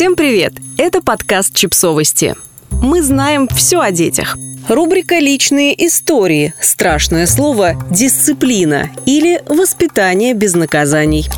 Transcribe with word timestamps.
Всем 0.00 0.16
привет! 0.16 0.54
Это 0.78 1.02
подкаст 1.02 1.54
«Чипсовости». 1.54 2.34
Мы 2.70 3.02
знаем 3.02 3.46
все 3.48 3.80
о 3.80 3.90
детях. 3.90 4.38
Рубрика 4.66 5.18
«Личные 5.18 5.74
истории». 5.86 6.54
Страшное 6.58 7.26
слово 7.26 7.74
«дисциплина» 7.90 8.88
или 9.04 9.42
«воспитание 9.46 10.32
без 10.32 10.54
наказаний». 10.54 11.28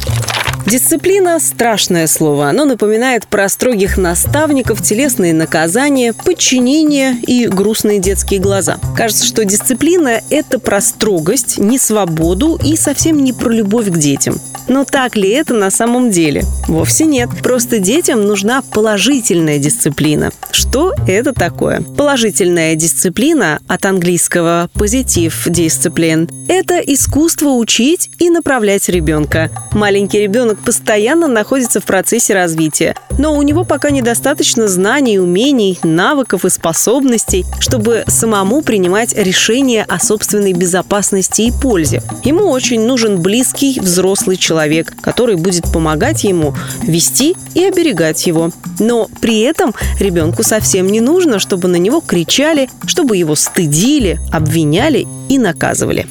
Дисциплина– 0.67 1.39
страшное 1.41 2.07
слово. 2.07 2.49
Оно 2.49 2.65
напоминает 2.65 3.27
про 3.27 3.49
строгих 3.49 3.99
наставников, 3.99 4.83
телесные 4.83 5.35
наказания, 5.35 6.13
подчинение 6.13 7.17
и 7.27 7.47
грустные 7.47 7.99
детские 7.99 8.41
глаза. 8.41 8.79
Кажется, 8.97 9.27
что 9.27 9.45
дисциплина– 9.45 10.21
это 10.31 10.59
про 10.59 10.81
строгость, 10.81 11.59
не 11.59 11.79
свободу 11.79 12.59
и 12.65 12.77
совсем 12.77 13.23
не 13.23 13.33
про 13.33 13.51
любовь 13.51 13.91
к 13.91 13.99
детям. 13.99 14.41
Но 14.69 14.85
так 14.85 15.17
ли 15.17 15.29
это 15.29 15.55
на 15.55 15.71
самом 15.71 16.11
деле? 16.11 16.45
Вовсе 16.69 17.05
нет. 17.05 17.29
Просто 17.43 17.79
детям 17.79 18.25
нужна 18.27 18.63
положительная 18.63 19.59
дисциплина. 19.59 20.31
Что 20.53 20.95
это 21.09 21.33
такое? 21.33 21.83
Положительная 21.83 22.77
дисциплина 22.77 23.59
от 23.67 23.85
английского 23.85 24.71
«позитив 24.75 25.47
дисциплин»– 25.49 26.31
это 26.49 26.79
искусство 26.79 27.51
учить 27.51 28.11
и 28.19 28.31
направлять 28.31 28.89
ребенка. 28.89 29.51
Маленький 29.73 30.21
ребенок 30.21 30.52
постоянно 30.55 31.29
находится 31.29 31.81
в 31.81 31.85
процессе 31.85 32.35
развития, 32.35 32.97
но 33.19 33.37
у 33.37 33.43
него 33.43 33.65
пока 33.65 33.91
недостаточно 33.91 34.69
знаний, 34.69 35.19
умений, 35.19 35.79
навыков 35.83 36.45
и 36.45 36.51
способностей, 36.51 37.45
чтобы 37.61 38.05
самому 38.07 38.63
принимать 38.63 39.15
решения 39.17 39.85
о 39.89 39.99
собственной 39.99 40.53
безопасности 40.53 41.43
и 41.43 41.53
пользе. 41.53 42.03
Ему 42.25 42.49
очень 42.49 42.85
нужен 42.87 43.21
близкий 43.21 43.79
взрослый 43.81 44.37
человек, 44.37 44.95
который 45.01 45.37
будет 45.37 45.71
помогать 45.73 46.25
ему 46.25 46.55
вести 46.83 47.37
и 47.55 47.65
оберегать 47.65 48.27
его. 48.27 48.51
Но 48.79 49.09
при 49.21 49.41
этом 49.41 49.75
ребенку 49.99 50.43
совсем 50.43 50.87
не 50.87 51.01
нужно, 51.01 51.39
чтобы 51.39 51.69
на 51.69 51.77
него 51.77 52.01
кричали, 52.01 52.69
чтобы 52.87 53.17
его 53.17 53.35
стыдили, 53.35 54.21
обвиняли 54.33 55.07
и 55.29 55.39
наказывали. 55.39 56.07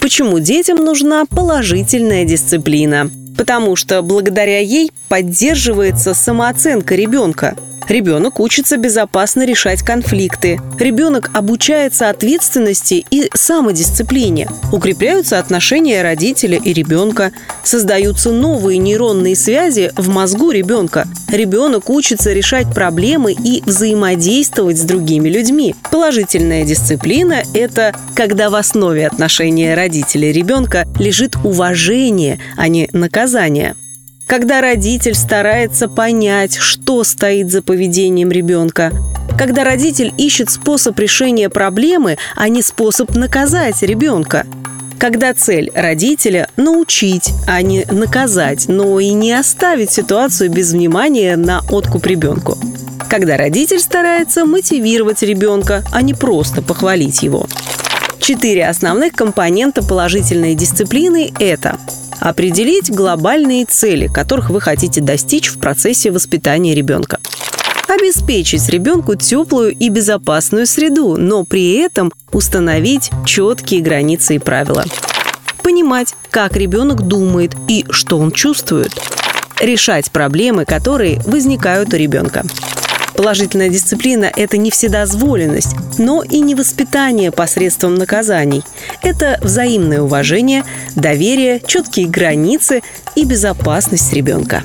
Почему 0.00 0.38
детям 0.38 0.84
нужна 0.84 1.24
положительная 1.24 2.24
дисциплина? 2.24 3.10
Потому 3.36 3.76
что 3.76 4.02
благодаря 4.02 4.60
ей 4.60 4.90
поддерживается 5.08 6.14
самооценка 6.14 6.94
ребенка. 6.94 7.56
Ребенок 7.88 8.40
учится 8.40 8.76
безопасно 8.76 9.46
решать 9.46 9.82
конфликты. 9.82 10.60
Ребенок 10.78 11.30
обучается 11.34 12.10
ответственности 12.10 13.06
и 13.10 13.30
самодисциплине. 13.32 14.48
Укрепляются 14.72 15.38
отношения 15.38 16.02
родителя 16.02 16.58
и 16.58 16.72
ребенка. 16.72 17.32
Создаются 17.62 18.32
новые 18.32 18.78
нейронные 18.78 19.36
связи 19.36 19.92
в 19.96 20.08
мозгу 20.08 20.50
ребенка. 20.50 21.06
Ребенок 21.28 21.88
учится 21.88 22.32
решать 22.32 22.72
проблемы 22.74 23.32
и 23.32 23.62
взаимодействовать 23.64 24.78
с 24.78 24.82
другими 24.82 25.28
людьми. 25.28 25.74
Положительная 25.90 26.64
дисциплина– 26.64 27.42
это 27.54 27.94
когда 28.14 28.50
в 28.50 28.56
основе 28.56 29.06
отношения 29.06 29.74
родителя 29.74 30.30
и 30.30 30.32
ребенка 30.32 30.86
лежит 30.98 31.36
уважение, 31.44 32.40
а 32.56 32.68
не 32.68 32.88
наказание 32.92 33.76
когда 34.26 34.60
родитель 34.60 35.14
старается 35.14 35.88
понять, 35.88 36.56
что 36.56 37.04
стоит 37.04 37.50
за 37.50 37.62
поведением 37.62 38.30
ребенка, 38.30 38.92
когда 39.38 39.64
родитель 39.64 40.12
ищет 40.18 40.50
способ 40.50 40.98
решения 40.98 41.48
проблемы, 41.48 42.18
а 42.34 42.48
не 42.48 42.62
способ 42.62 43.14
наказать 43.14 43.82
ребенка, 43.82 44.46
когда 44.98 45.34
цель 45.34 45.70
родителя– 45.74 46.48
научить, 46.56 47.32
а 47.46 47.60
не 47.62 47.84
наказать, 47.90 48.66
но 48.66 48.98
и 48.98 49.10
не 49.10 49.32
оставить 49.32 49.90
ситуацию 49.90 50.50
без 50.50 50.72
внимания 50.72 51.36
на 51.36 51.60
откуп 51.70 52.06
ребенку. 52.06 52.58
Когда 53.08 53.36
родитель 53.36 53.78
старается 53.78 54.44
мотивировать 54.46 55.22
ребенка, 55.22 55.84
а 55.92 56.02
не 56.02 56.14
просто 56.14 56.62
похвалить 56.62 57.22
его. 57.22 57.46
Четыре 58.18 58.66
основных 58.66 59.12
компонента 59.12 59.82
положительной 59.84 60.54
дисциплины– 60.54 61.32
это 61.38 61.78
Определить 62.26 62.90
глобальные 62.90 63.66
цели, 63.66 64.08
которых 64.08 64.50
вы 64.50 64.60
хотите 64.60 65.00
достичь 65.00 65.46
в 65.46 65.60
процессе 65.60 66.10
воспитания 66.10 66.74
ребенка. 66.74 67.20
Обеспечить 67.86 68.68
ребенку 68.68 69.14
теплую 69.14 69.70
и 69.70 69.88
безопасную 69.90 70.66
среду, 70.66 71.16
но 71.16 71.44
при 71.44 71.74
этом 71.74 72.12
установить 72.32 73.12
четкие 73.24 73.80
границы 73.80 74.34
и 74.34 74.38
правила. 74.40 74.84
Понимать, 75.62 76.16
как 76.30 76.56
ребенок 76.56 77.02
думает 77.02 77.54
и 77.68 77.86
что 77.90 78.18
он 78.18 78.32
чувствует. 78.32 78.90
Решать 79.60 80.10
проблемы, 80.10 80.64
которые 80.64 81.20
возникают 81.26 81.94
у 81.94 81.96
ребенка. 81.96 82.42
Положительная 83.16 83.70
дисциплина– 83.70 84.30
это 84.36 84.58
не 84.58 84.70
вседозволенность, 84.70 85.74
но 85.98 86.22
и 86.22 86.40
не 86.40 86.54
воспитание 86.54 87.32
посредством 87.32 87.94
наказаний. 87.94 88.62
Это 89.02 89.38
взаимное 89.42 90.02
уважение, 90.02 90.64
доверие, 90.94 91.60
четкие 91.66 92.08
границы 92.08 92.82
и 93.14 93.24
безопасность 93.24 94.12
ребенка. 94.12 94.62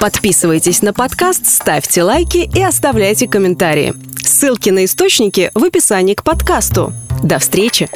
Подписывайтесь 0.00 0.82
на 0.82 0.94
подкаст, 0.94 1.46
ставьте 1.46 2.02
лайки 2.02 2.50
и 2.54 2.62
оставляйте 2.62 3.28
комментарии. 3.28 3.92
Ссылки 4.24 4.70
на 4.70 4.84
источники 4.84 5.50
в 5.54 5.64
описании 5.64 6.14
к 6.14 6.22
подкасту. 6.22 6.94
До 7.22 7.38
встречи! 7.38 7.90